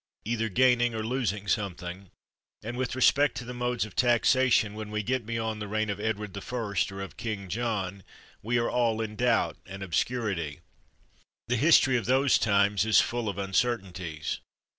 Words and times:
231 0.25 0.33
THE 0.33 0.33
WORLD'S 0.33 0.65
FAMOUS 0.65 0.93
ORATIONS 0.93 1.11
losing 1.11 1.47
something; 1.47 2.09
and 2.63 2.75
with 2.75 2.95
respect 2.95 3.37
to 3.37 3.45
the 3.45 3.53
modes 3.53 3.85
of 3.85 3.95
taxation, 3.95 4.73
when 4.73 4.89
we 4.89 5.03
get 5.03 5.27
beyond 5.27 5.61
the 5.61 5.67
reign 5.67 5.91
of 5.91 5.99
Edward 5.99 6.33
the 6.33 6.41
First 6.41 6.91
or 6.91 7.01
of 7.01 7.17
King 7.17 7.47
John, 7.49 8.01
we 8.41 8.57
are 8.57 8.67
all 8.71 8.99
in 8.99 9.15
donbt 9.15 9.57
and 9.67 9.83
obscurity. 9.83 10.61
The 11.49 11.55
history 11.57 11.97
of 11.97 12.05
those 12.07 12.39
times 12.39 12.83
is 12.83 12.99
full 12.99 13.29
of 13.29 13.37
uncertainties. 13.37 14.39